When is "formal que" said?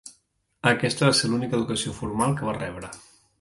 1.99-2.49